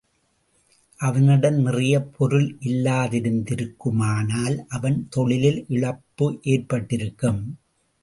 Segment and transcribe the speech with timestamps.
[0.99, 7.41] அவனிடம் நிறையப் பொருள் இல்லாதிருந் திருக்குமானால் அவன் தொழிலில் இழப்பு ஏற்பட்டிருக்கும்.